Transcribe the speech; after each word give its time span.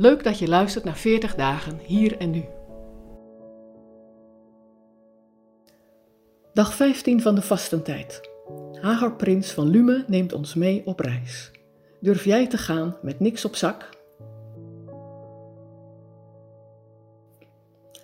Leuk 0.00 0.24
dat 0.24 0.38
je 0.38 0.48
luistert 0.48 0.84
naar 0.84 0.96
40 0.96 1.34
dagen 1.34 1.78
hier 1.78 2.18
en 2.18 2.30
nu. 2.30 2.44
Dag 6.52 6.74
15 6.74 7.22
van 7.22 7.34
de 7.34 7.42
vastentijd. 7.42 8.30
Hagar 8.80 9.16
Prins 9.16 9.52
van 9.52 9.68
Lume 9.68 10.04
neemt 10.06 10.32
ons 10.32 10.54
mee 10.54 10.82
op 10.86 11.00
reis. 11.00 11.50
Durf 12.00 12.24
jij 12.24 12.46
te 12.46 12.58
gaan 12.58 12.96
met 13.02 13.20
niks 13.20 13.44
op 13.44 13.56
zak? 13.56 13.88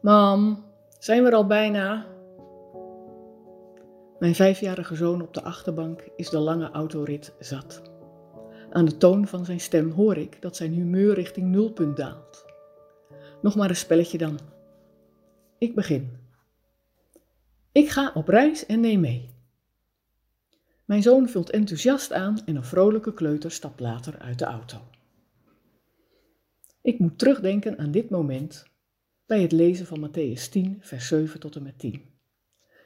Mam, 0.00 0.64
zijn 0.98 1.22
we 1.22 1.28
er 1.28 1.36
al 1.36 1.46
bijna? 1.46 2.06
Mijn 4.18 4.34
vijfjarige 4.34 4.94
zoon 4.94 5.22
op 5.22 5.34
de 5.34 5.42
achterbank 5.42 6.08
is 6.16 6.30
de 6.30 6.38
lange 6.38 6.70
autorit 6.70 7.34
zat. 7.38 7.82
Aan 8.76 8.84
de 8.84 8.96
toon 8.96 9.26
van 9.26 9.44
zijn 9.44 9.60
stem 9.60 9.90
hoor 9.90 10.16
ik 10.16 10.42
dat 10.42 10.56
zijn 10.56 10.72
humeur 10.72 11.14
richting 11.14 11.46
nulpunt 11.46 11.96
daalt. 11.96 12.44
Nog 13.42 13.56
maar 13.56 13.68
een 13.68 13.76
spelletje 13.76 14.18
dan. 14.18 14.38
Ik 15.58 15.74
begin. 15.74 16.16
Ik 17.72 17.88
ga 17.88 18.10
op 18.14 18.28
reis 18.28 18.66
en 18.66 18.80
neem 18.80 19.00
mee. 19.00 19.34
Mijn 20.84 21.02
zoon 21.02 21.28
vult 21.28 21.50
enthousiast 21.50 22.12
aan 22.12 22.44
en 22.44 22.56
een 22.56 22.64
vrolijke 22.64 23.14
kleuter 23.14 23.50
stapt 23.50 23.80
later 23.80 24.18
uit 24.18 24.38
de 24.38 24.44
auto. 24.44 24.78
Ik 26.82 26.98
moet 26.98 27.18
terugdenken 27.18 27.78
aan 27.78 27.90
dit 27.90 28.10
moment 28.10 28.66
bij 29.26 29.42
het 29.42 29.52
lezen 29.52 29.86
van 29.86 30.08
Matthäus 30.08 30.48
10, 30.50 30.76
vers 30.80 31.06
7 31.06 31.40
tot 31.40 31.56
en 31.56 31.62
met 31.62 31.78
10. 31.78 32.02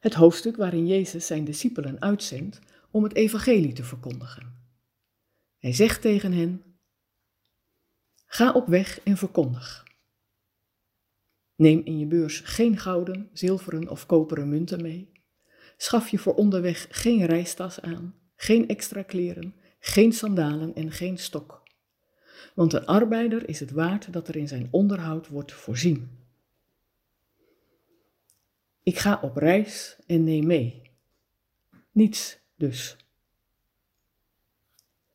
Het 0.00 0.14
hoofdstuk 0.14 0.56
waarin 0.56 0.86
Jezus 0.86 1.26
zijn 1.26 1.44
discipelen 1.44 2.00
uitzendt 2.00 2.58
om 2.90 3.02
het 3.02 3.14
evangelie 3.14 3.72
te 3.72 3.84
verkondigen. 3.84 4.63
Hij 5.64 5.72
zegt 5.72 6.00
tegen 6.00 6.32
hen: 6.32 6.62
Ga 8.26 8.52
op 8.52 8.66
weg 8.66 9.00
en 9.00 9.16
verkondig. 9.16 9.86
Neem 11.54 11.80
in 11.84 11.98
je 11.98 12.06
beurs 12.06 12.40
geen 12.40 12.78
gouden, 12.78 13.30
zilveren 13.32 13.88
of 13.88 14.06
koperen 14.06 14.48
munten 14.48 14.82
mee. 14.82 15.12
Schaf 15.76 16.08
je 16.08 16.18
voor 16.18 16.34
onderweg 16.34 16.86
geen 16.90 17.26
reistas 17.26 17.80
aan, 17.80 18.14
geen 18.36 18.68
extra 18.68 19.02
kleren, 19.02 19.54
geen 19.78 20.12
sandalen 20.12 20.74
en 20.74 20.90
geen 20.90 21.18
stok. 21.18 21.62
Want 22.54 22.72
een 22.72 22.86
arbeider 22.86 23.48
is 23.48 23.60
het 23.60 23.70
waard 23.70 24.12
dat 24.12 24.28
er 24.28 24.36
in 24.36 24.48
zijn 24.48 24.68
onderhoud 24.70 25.28
wordt 25.28 25.52
voorzien. 25.52 26.18
Ik 28.82 28.98
ga 28.98 29.18
op 29.22 29.36
reis 29.36 29.96
en 30.06 30.24
neem 30.24 30.46
mee. 30.46 30.90
Niets 31.92 32.38
dus. 32.54 33.03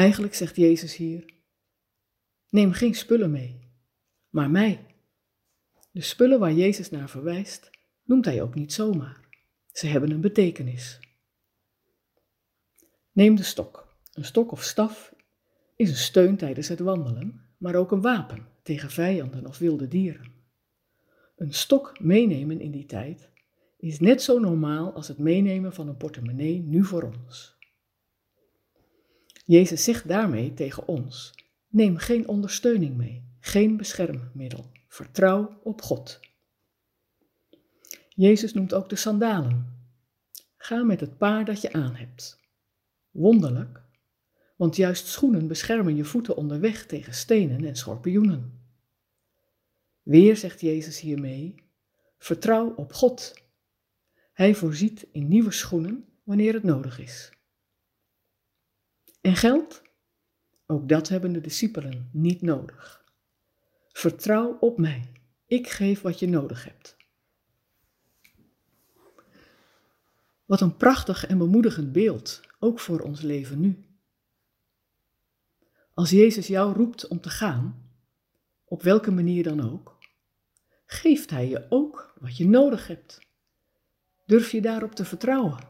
Eigenlijk 0.00 0.34
zegt 0.34 0.56
Jezus 0.56 0.96
hier: 0.96 1.34
neem 2.48 2.72
geen 2.72 2.94
spullen 2.94 3.30
mee, 3.30 3.60
maar 4.28 4.50
mij. 4.50 4.86
De 5.90 6.00
spullen 6.00 6.38
waar 6.38 6.52
Jezus 6.52 6.90
naar 6.90 7.08
verwijst, 7.08 7.70
noemt 8.04 8.24
hij 8.24 8.42
ook 8.42 8.54
niet 8.54 8.72
zomaar. 8.72 9.28
Ze 9.72 9.86
hebben 9.86 10.10
een 10.10 10.20
betekenis. 10.20 11.00
Neem 13.12 13.34
de 13.34 13.42
stok. 13.42 13.96
Een 14.12 14.24
stok 14.24 14.52
of 14.52 14.62
staf 14.62 15.14
is 15.76 15.90
een 15.90 15.96
steun 15.96 16.36
tijdens 16.36 16.68
het 16.68 16.80
wandelen, 16.80 17.54
maar 17.58 17.74
ook 17.74 17.92
een 17.92 18.02
wapen 18.02 18.46
tegen 18.62 18.90
vijanden 18.90 19.46
of 19.46 19.58
wilde 19.58 19.88
dieren. 19.88 20.32
Een 21.36 21.54
stok 21.54 22.00
meenemen 22.00 22.60
in 22.60 22.70
die 22.70 22.86
tijd 22.86 23.30
is 23.76 24.00
net 24.00 24.22
zo 24.22 24.38
normaal 24.38 24.92
als 24.92 25.08
het 25.08 25.18
meenemen 25.18 25.72
van 25.72 25.88
een 25.88 25.96
portemonnee 25.96 26.62
nu 26.62 26.84
voor 26.84 27.02
ons. 27.02 27.58
Jezus 29.50 29.84
zegt 29.84 30.08
daarmee 30.08 30.54
tegen 30.54 30.88
ons: 30.88 31.34
neem 31.68 31.96
geen 31.96 32.28
ondersteuning 32.28 32.96
mee, 32.96 33.24
geen 33.40 33.76
beschermmiddel. 33.76 34.70
Vertrouw 34.88 35.60
op 35.62 35.82
God. 35.82 36.20
Jezus 38.08 38.54
noemt 38.54 38.74
ook 38.74 38.88
de 38.88 38.96
sandalen. 38.96 39.78
Ga 40.56 40.82
met 40.82 41.00
het 41.00 41.18
paar 41.18 41.44
dat 41.44 41.60
je 41.60 41.72
aan 41.72 41.94
hebt. 41.94 42.40
Wonderlijk, 43.10 43.82
want 44.56 44.76
juist 44.76 45.06
schoenen 45.06 45.46
beschermen 45.46 45.96
je 45.96 46.04
voeten 46.04 46.36
onderweg 46.36 46.86
tegen 46.86 47.14
stenen 47.14 47.64
en 47.64 47.76
schorpioenen. 47.76 48.60
Weer 50.02 50.36
zegt 50.36 50.60
Jezus 50.60 51.00
hiermee: 51.00 51.54
vertrouw 52.18 52.74
op 52.76 52.92
God. 52.92 53.34
Hij 54.32 54.54
voorziet 54.54 55.06
in 55.12 55.28
nieuwe 55.28 55.52
schoenen 55.52 56.04
wanneer 56.24 56.52
het 56.52 56.62
nodig 56.62 56.98
is. 56.98 57.39
En 59.20 59.36
geld? 59.36 59.82
Ook 60.66 60.88
dat 60.88 61.08
hebben 61.08 61.32
de 61.32 61.40
discipelen 61.40 62.08
niet 62.12 62.42
nodig. 62.42 63.04
Vertrouw 63.92 64.56
op 64.60 64.78
mij. 64.78 65.12
Ik 65.46 65.68
geef 65.68 66.00
wat 66.00 66.18
je 66.18 66.28
nodig 66.28 66.64
hebt. 66.64 66.96
Wat 70.44 70.60
een 70.60 70.76
prachtig 70.76 71.26
en 71.26 71.38
bemoedigend 71.38 71.92
beeld, 71.92 72.40
ook 72.58 72.80
voor 72.80 73.00
ons 73.00 73.20
leven 73.20 73.60
nu. 73.60 73.84
Als 75.94 76.10
Jezus 76.10 76.46
jou 76.46 76.72
roept 76.74 77.08
om 77.08 77.20
te 77.20 77.30
gaan, 77.30 77.90
op 78.64 78.82
welke 78.82 79.10
manier 79.10 79.42
dan 79.42 79.72
ook, 79.72 79.98
geeft 80.86 81.30
Hij 81.30 81.48
je 81.48 81.66
ook 81.68 82.14
wat 82.20 82.36
je 82.36 82.48
nodig 82.48 82.86
hebt. 82.86 83.18
Durf 84.26 84.50
je 84.50 84.60
daarop 84.60 84.94
te 84.94 85.04
vertrouwen? 85.04 85.69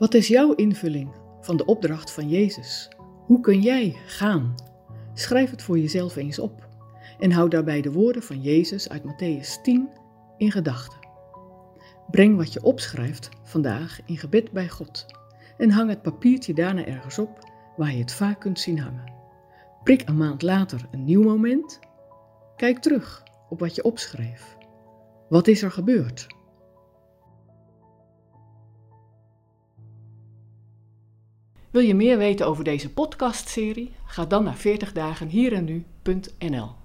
Wat 0.00 0.14
is 0.14 0.28
jouw 0.28 0.54
invulling 0.54 1.10
van 1.40 1.56
de 1.56 1.64
opdracht 1.64 2.10
van 2.12 2.28
Jezus? 2.28 2.88
Hoe 3.26 3.40
kun 3.40 3.60
jij 3.60 3.96
gaan? 4.06 4.54
Schrijf 5.14 5.50
het 5.50 5.62
voor 5.62 5.78
jezelf 5.78 6.16
eens 6.16 6.38
op 6.38 6.68
en 7.18 7.32
houd 7.32 7.50
daarbij 7.50 7.80
de 7.80 7.92
woorden 7.92 8.22
van 8.22 8.40
Jezus 8.40 8.88
uit 8.88 9.02
Matthäus 9.02 9.62
10 9.62 9.88
in 10.36 10.50
gedachten. 10.50 10.98
Breng 12.10 12.36
wat 12.36 12.52
je 12.52 12.62
opschrijft 12.62 13.28
vandaag 13.42 14.00
in 14.06 14.18
gebed 14.18 14.52
bij 14.52 14.68
God 14.68 15.06
en 15.56 15.70
hang 15.70 15.88
het 15.88 16.02
papiertje 16.02 16.54
daarna 16.54 16.84
ergens 16.84 17.18
op 17.18 17.38
waar 17.76 17.92
je 17.92 18.00
het 18.00 18.12
vaak 18.12 18.40
kunt 18.40 18.60
zien 18.60 18.78
hangen. 18.78 19.12
Prik 19.84 20.08
een 20.08 20.16
maand 20.16 20.42
later 20.42 20.88
een 20.90 21.04
nieuw 21.04 21.22
moment. 21.22 21.78
Kijk 22.56 22.78
terug 22.78 23.22
op 23.48 23.60
wat 23.60 23.74
je 23.74 23.84
opschreef. 23.84 24.56
Wat 25.28 25.48
is 25.48 25.62
er 25.62 25.70
gebeurd? 25.70 26.26
Wil 31.70 31.82
je 31.82 31.94
meer 31.94 32.18
weten 32.18 32.46
over 32.46 32.64
deze 32.64 32.92
podcastserie? 32.92 33.92
Ga 34.04 34.24
dan 34.24 34.44
naar 34.44 34.58
40dagenhierennu.nl 34.58 36.79